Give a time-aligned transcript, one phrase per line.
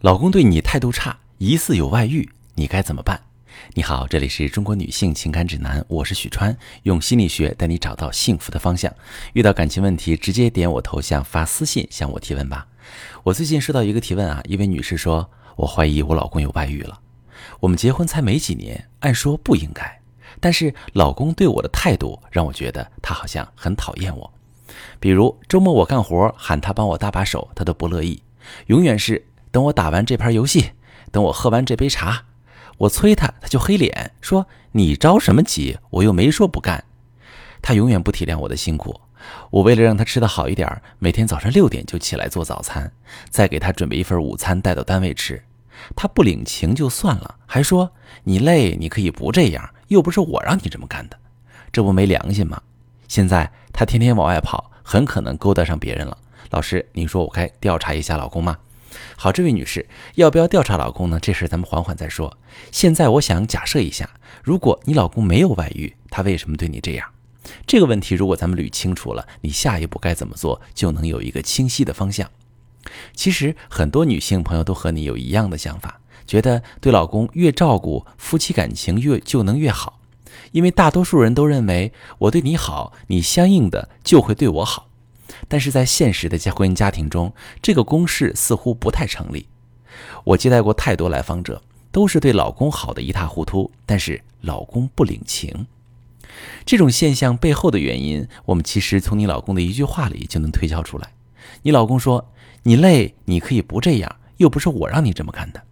[0.00, 3.20] 老公对你态度差，疑似有外遇，你该怎么办？
[3.74, 8.94] 你好，这里是中国女性情感指南，我是许川，用心理学带你找到幸福的方向。
[9.32, 12.68] 遇到感情问题，直接点我头像发私信向我提问吧。
[13.24, 17.00] 我最近收到一个提问啊，一位女士说，我怀疑我老公有外遇了。
[17.58, 20.00] 我们结婚才没几年，按说不应该，
[20.38, 24.32] 但是老公对我的态度让我觉得他好像很讨厌我。
[25.00, 28.22] 比如周末我干活喊他帮我搭把手，他都不乐意，
[28.66, 29.24] 永远是。
[29.50, 30.72] 等我打完这盘游戏，
[31.10, 32.24] 等我喝完这杯茶，
[32.78, 35.78] 我催他，他就黑脸说：“你着什么急？
[35.90, 36.84] 我又没说不干。”
[37.60, 39.00] 他永远不体谅我的辛苦。
[39.50, 42.92] 我为了让他吃得好一点，每天早上六点就起来做早餐，
[43.30, 45.42] 再给他准备一份午餐带到单位吃。
[45.96, 47.92] 他不领情就算了，还说
[48.24, 51.18] ：“你累，你可以不这样，又不是我让你这么干的，
[51.72, 52.62] 这不没良心吗？”
[53.08, 56.16] 现在他天天往外跑，很可能勾搭上别人了。
[56.50, 58.56] 老师，你说我该调查一下老公吗？
[59.16, 61.18] 好，这位女士，要不要调查老公呢？
[61.20, 62.38] 这事咱们缓缓再说。
[62.70, 64.08] 现在我想假设一下，
[64.42, 67.08] 如果你老公没有外遇，他为什么对你这样？
[67.66, 72.28] 这个问题如果咱们捋清楚了，你下一步该怎么做，就能有一个清晰的方向。
[73.14, 80.00] 其实很多女性朋友都和你有一样的想法，觉得对老公越照顾，夫妻感情越就能越好，
[80.52, 84.87] 因为大多数人都认为我对你好，你相应的就会对我好。
[85.46, 89.46] 但是在现实的家婚姻家庭中，这个公式似乎不太成立。
[90.24, 95.66] 我接待过太多来访者，都是对老公好的一塌糊涂，但是老公不领情。
[96.64, 101.12] 这种现象背后的原因，我们其实从你老公的一句话里就能推敲出来。
[101.62, 102.30] 你老公说
[102.62, 105.62] ：“你累，你可以不这样，又不是我让你这么干的。”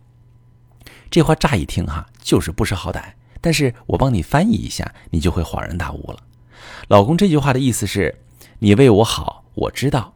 [1.11, 3.13] 这话乍一听哈，就是不识好歹。
[3.41, 6.19] 但是我帮你翻译一下，你就会恍然大悟了。
[6.89, 8.19] 老公这句话的意思是：
[8.59, 9.45] 你为我好。
[9.57, 10.13] 我知道，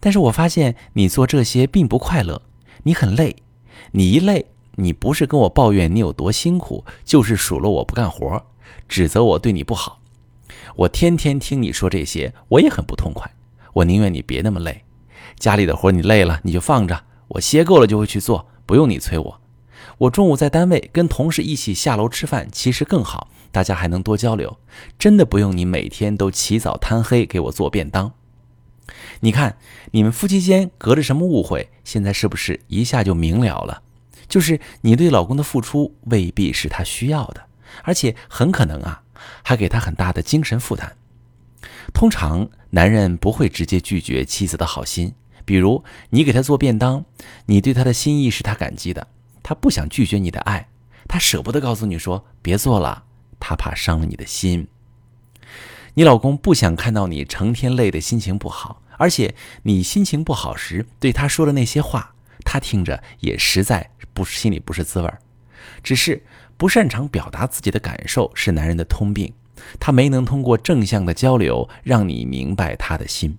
[0.00, 2.42] 但是我发现你做这些并不快乐，
[2.82, 3.36] 你很累，
[3.92, 8.42] 你一累，你不是跟我抱怨你有多辛苦，就是数落我不干活，
[8.88, 10.00] 指责我对你不好。
[10.74, 13.30] 我天天听你说这些，我也很不痛快。
[13.74, 14.82] 我宁愿你别那么累，
[15.38, 19.40] 家里的活你累了你就放着，我歇够了就会去做，不用你催我。
[19.98, 24.58] 我中午在单位跟同事一起下楼吃饭，其实更好，大家还能多交流。
[24.98, 28.12] 真的不用你每天都起早贪黑给我做便当。
[29.20, 29.56] 你看，
[29.92, 31.70] 你们夫妻间隔着什么误会？
[31.84, 33.82] 现在是不是一下就明了了？
[34.28, 37.46] 就是你对老公的付出未必是他需要的，
[37.82, 39.02] 而且很可能啊，
[39.42, 40.96] 还给他很大的精神负担。
[41.92, 45.12] 通常男人不会直接拒绝妻子的好心，
[45.44, 47.04] 比如你给他做便当，
[47.46, 49.08] 你对他的心意是他感激的，
[49.42, 50.68] 他不想拒绝你的爱，
[51.08, 53.04] 他舍不得告诉你说别做了，
[53.40, 54.68] 他怕伤了你的心。
[55.94, 59.34] 你老公不想看到你成天累的心情不好，而且
[59.64, 62.14] 你心情不好时对他说的那些话，
[62.44, 65.18] 他听着也实在不是心里不是滋味儿。
[65.82, 66.22] 只是
[66.56, 69.32] 不擅长表达自己的感受是男人的通病，
[69.80, 73.36] 他没能通过正向的交流让你明白他的心。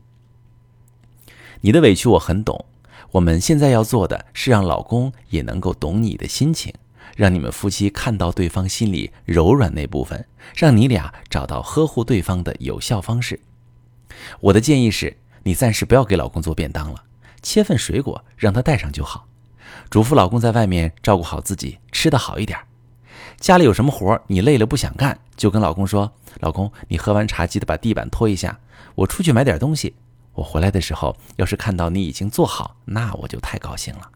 [1.62, 2.66] 你的委屈我很懂，
[3.12, 6.74] 我们现在要做的是让老公也能够懂你的心情。
[7.16, 13.40] 让你们夫妻看到对方心里柔软那部分，让你俩找到呵护对方的有效方式。
[14.40, 17.04] 我的建议是，你暂时不要给老公做便当了，
[17.42, 19.28] 切份水果让他带上就好。
[19.90, 22.60] 嘱咐老公在外面照顾好自己，吃的好一点。
[23.40, 26.12] 家里有什么活你累了不想干，就跟老公说
[26.42, 28.60] ：“老公，你喝完茶记得把地板拖一下。
[28.96, 29.96] 我出去买点东西，
[30.34, 34.10] 我回来的时候要是看到你已经做好，那我就太高兴了。”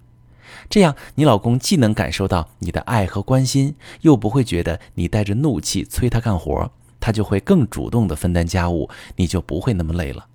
[0.69, 10.27] 这样，你老公既能感受到你的爱和关心，又不会觉得你带着怒气催他干活，他就会更主动的分担家务，你就不会那么累了。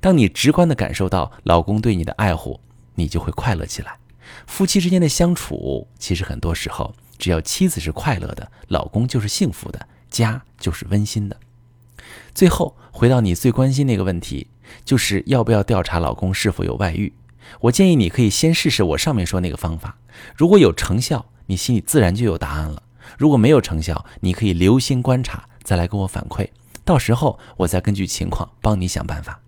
[0.00, 2.60] 当你直观的感受到老公对你的爱护，
[2.94, 3.96] 你就会快乐起来。
[4.46, 11.36] 夫妻之间的相处，其实很多时候，只要妻子是快乐的，老公就是幸福的，家就是温馨的。
[12.34, 14.48] 最后，回到你最关心那个问题，
[14.84, 17.12] 就是要不要调查老公是否有外遇。
[17.60, 19.98] 我建议你可以先试试我上面说那个方法，
[20.36, 22.82] 如果有成效，你心里自然就有答案了；
[23.18, 26.48] 如果没有成效，你可以留心观察，再来跟我反馈，
[26.84, 29.40] 到时候我再根据情况帮你想办法。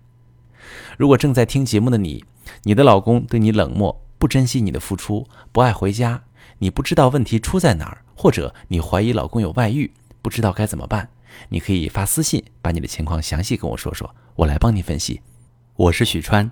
[0.97, 2.23] 如果正在听节目的你，
[2.63, 6.23] 你的老公对你冷漠，不珍惜你的付出，不爱回家，
[6.59, 11.09] 你不知道问题出在哪儿，或者你怀疑老公有外遇，不知道该怎么办，
[11.49, 15.21] 你可以发私信把你的情况详细跟我说说，我来帮你分析。
[15.75, 16.51] 我是许川。